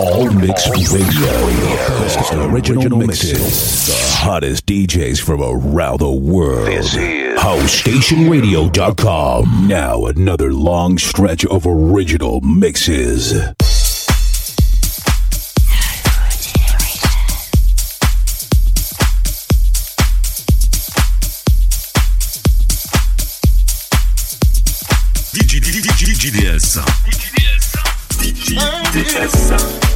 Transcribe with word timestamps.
All 0.00 0.30
Mix 0.30 0.68
Radio. 0.68 0.96
Best 1.98 2.32
original 2.32 2.98
mixes. 2.98 3.88
The 3.88 3.94
hottest 4.18 4.64
DJs 4.66 5.20
from 5.20 5.42
around 5.42 5.98
the 5.98 6.08
world. 6.10 6.68
This 6.68 6.94
is 6.94 7.36
HouseStationRadio.com. 7.40 9.66
Now 9.66 10.04
another 10.06 10.52
long 10.52 10.98
stretch 10.98 11.44
of 11.46 11.66
original 11.66 12.40
mixes. 12.42 13.32
DJDS. 25.34 26.78
DJDS. 28.20 29.50
Oh 29.50 29.87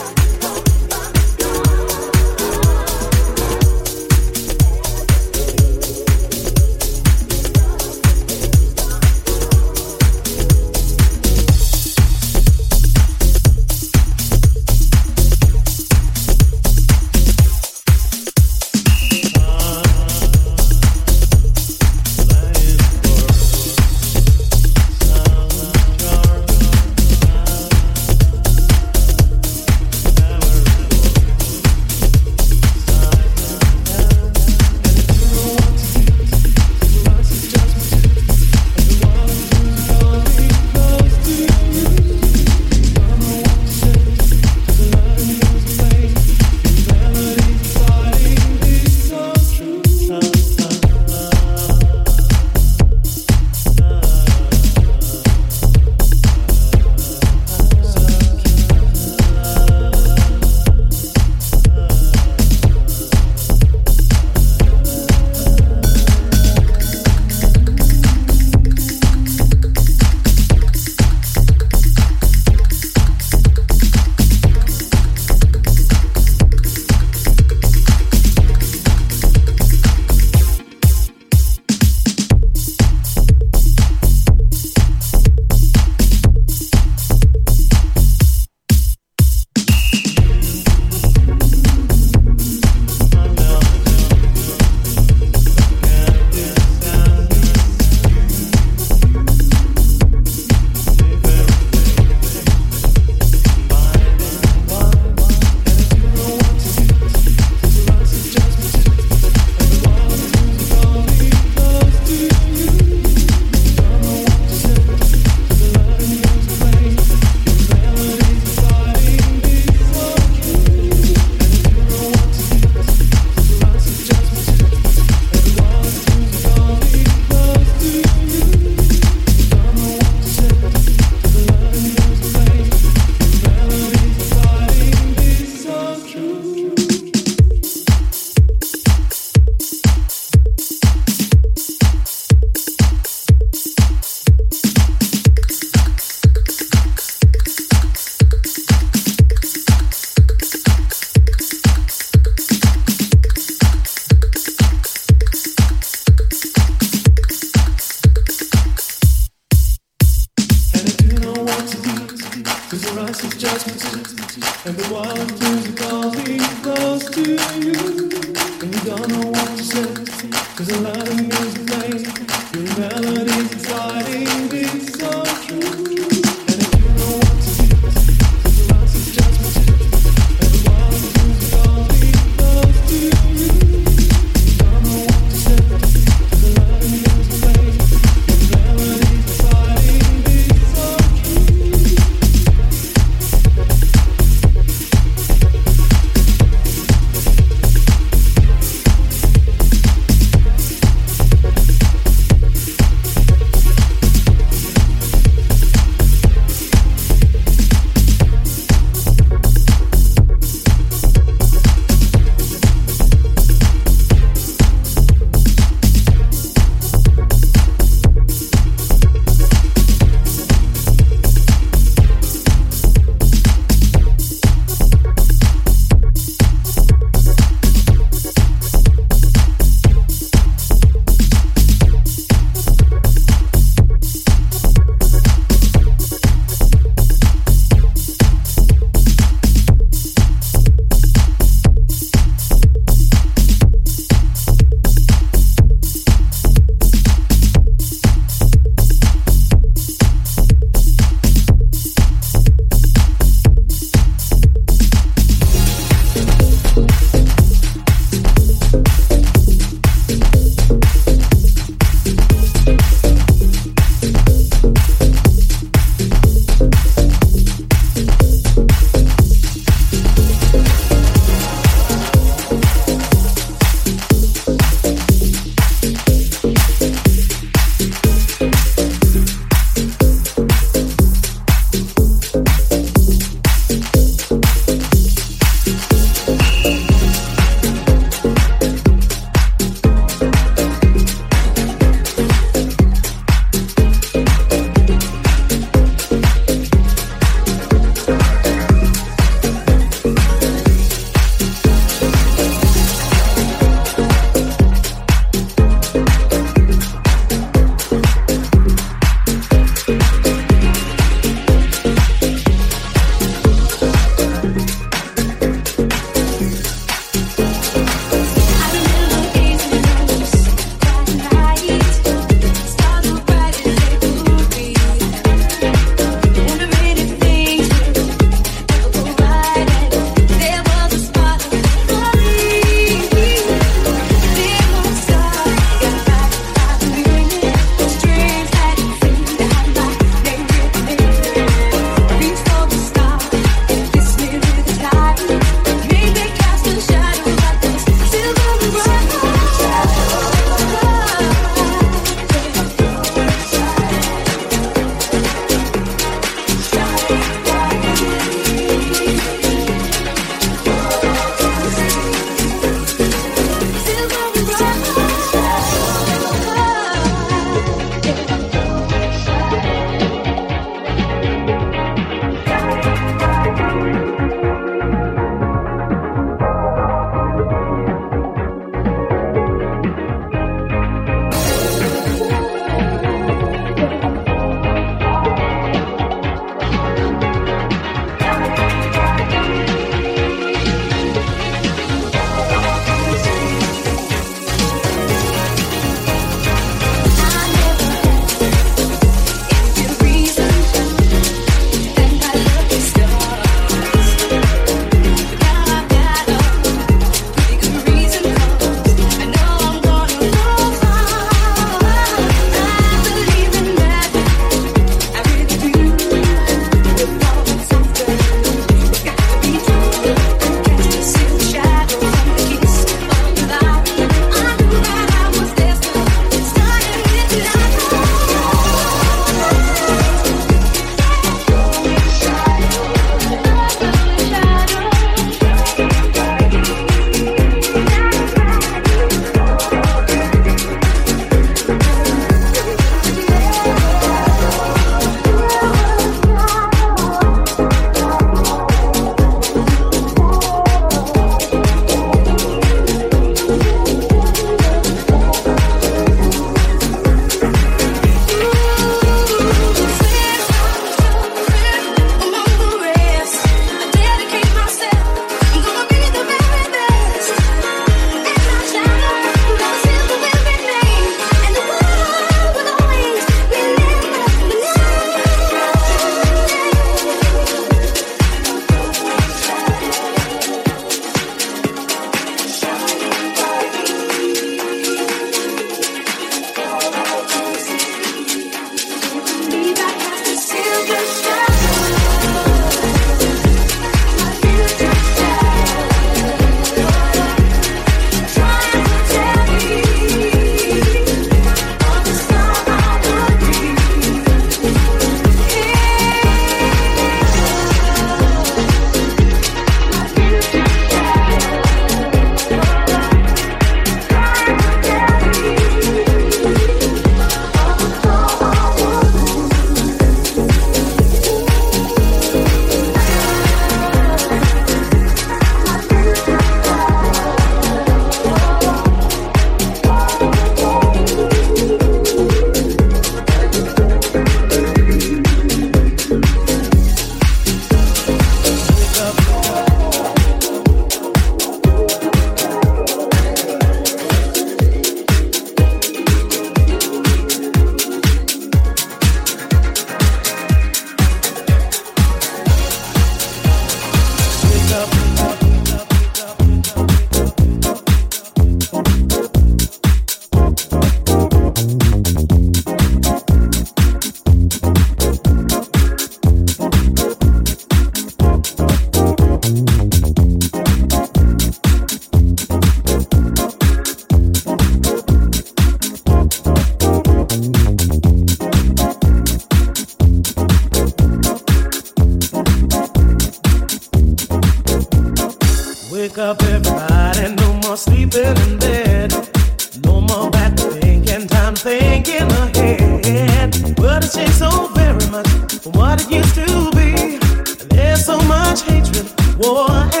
hatred, 599.51 600.00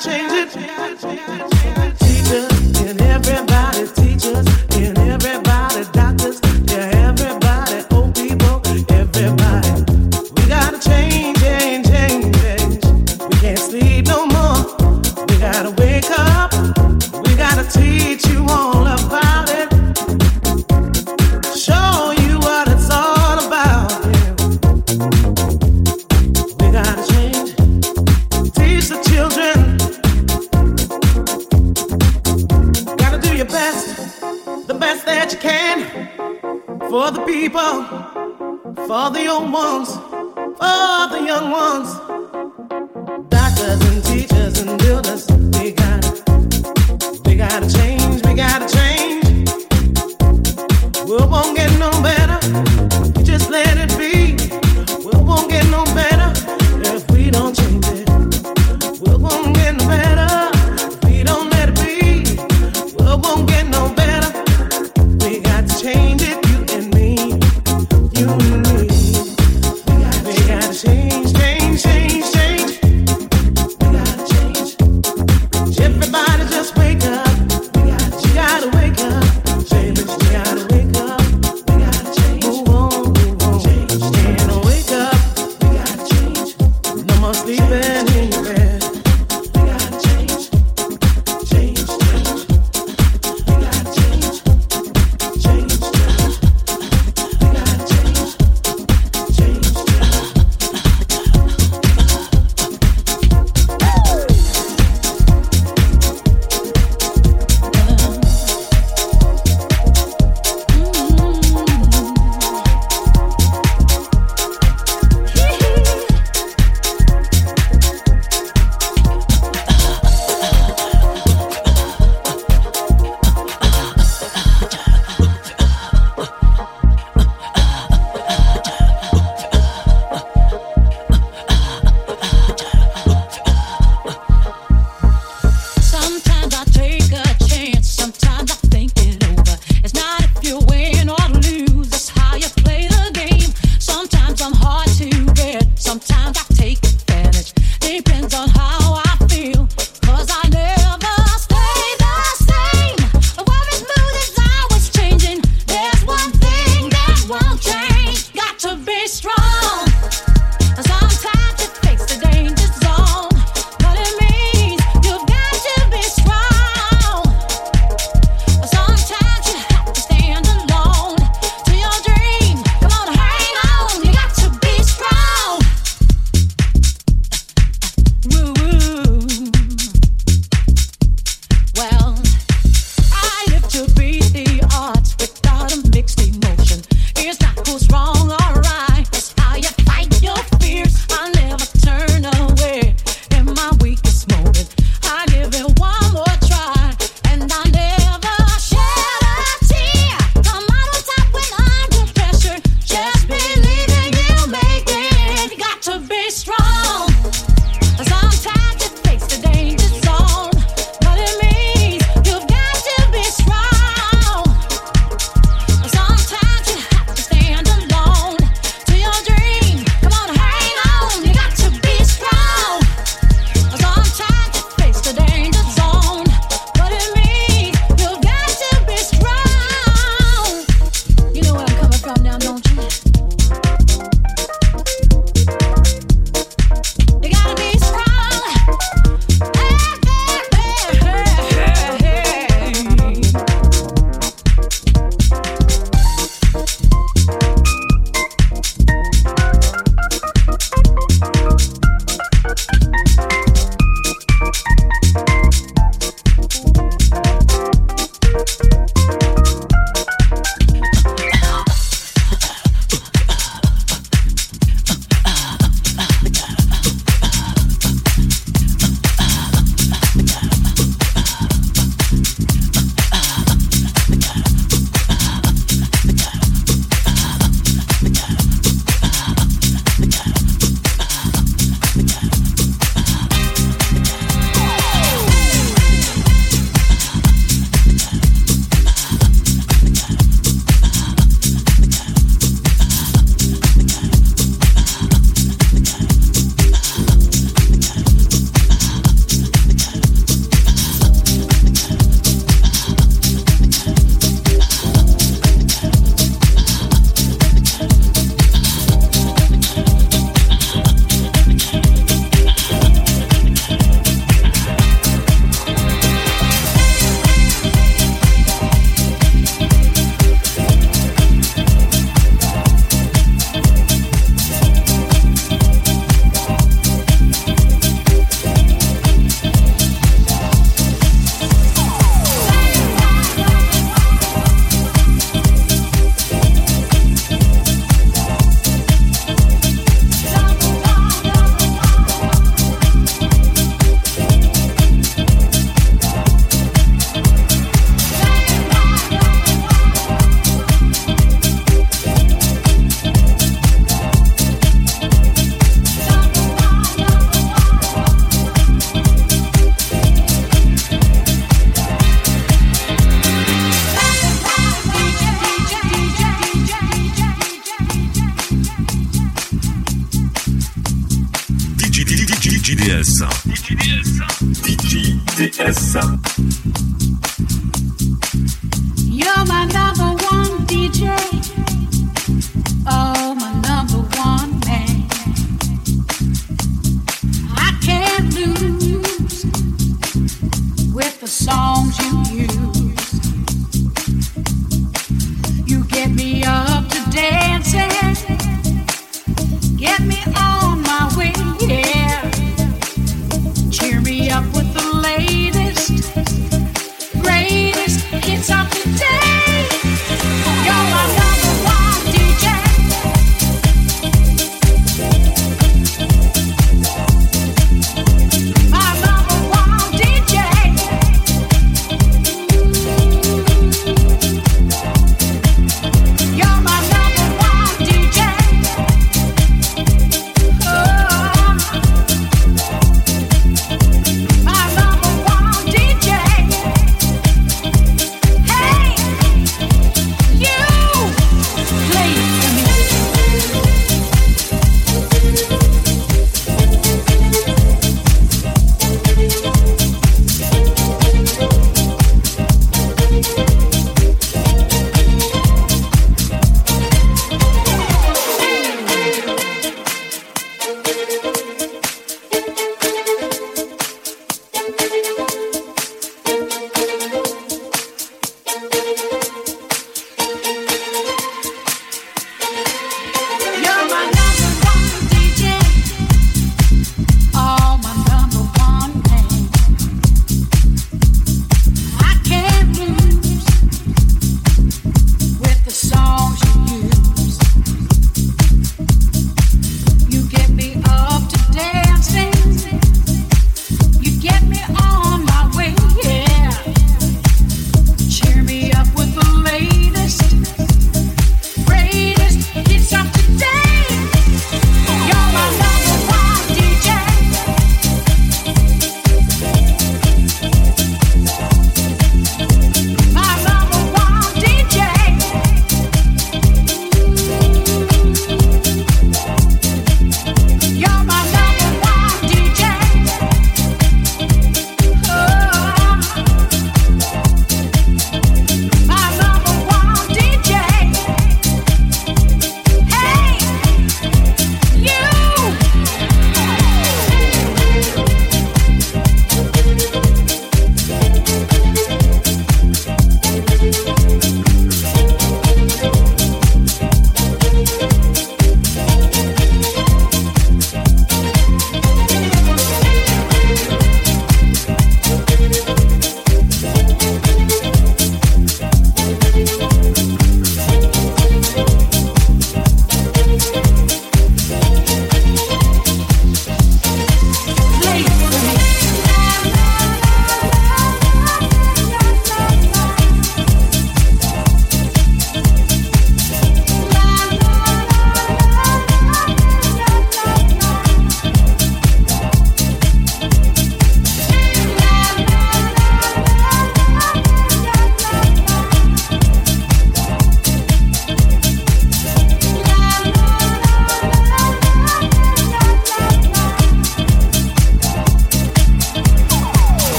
change 0.00 0.32
it. 0.32 1.49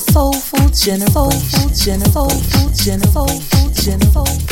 Soulful 0.00 0.70
Generation. 0.70 1.12
Soulful 1.12 1.70
Generation. 1.74 2.12
Soulful 2.12 2.70
Generation. 2.72 3.12
Soulful 3.12 3.70
Generation. 3.74 4.49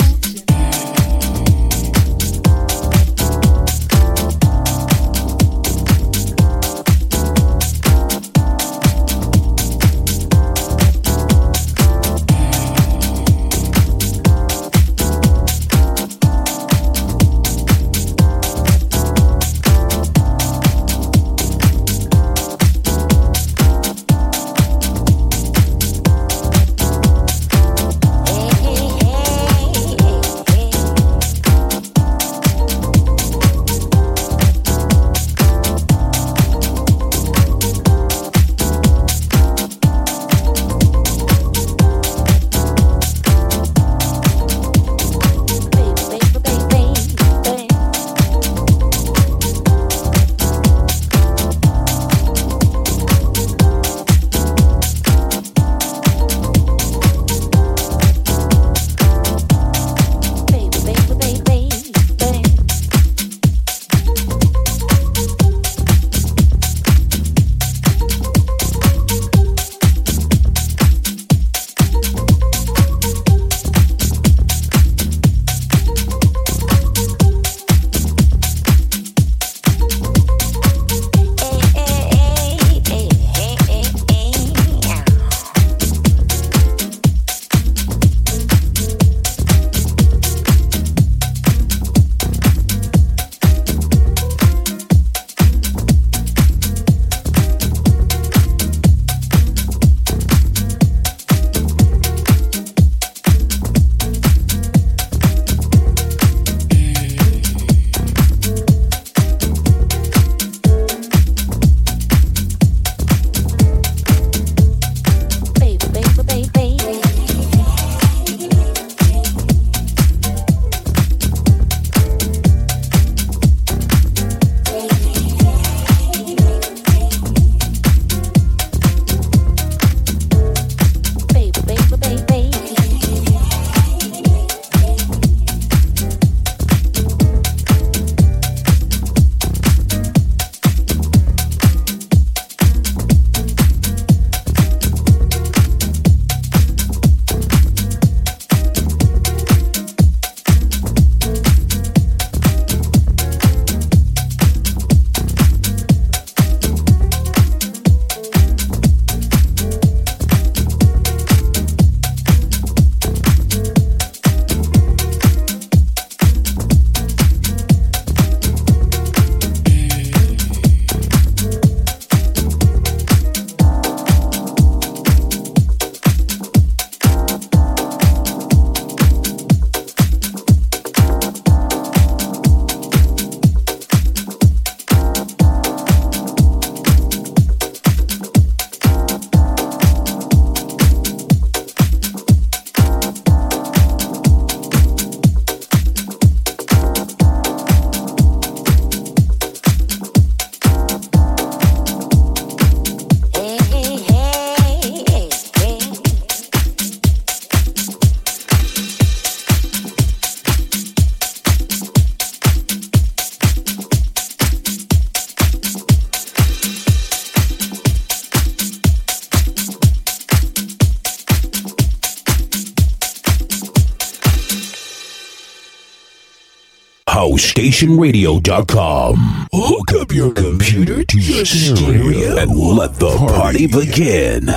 HouseStationRadio.com. 227.49 229.49
Hook 229.53 230.03
up 230.03 230.13
your 230.13 230.33
computer 230.35 231.03
to 231.03 231.19
your 231.19 231.47
stereo 231.47 232.37
and 232.37 232.55
let 232.55 232.95
the 232.97 233.09
party 233.17 233.67
begin. 233.67 234.51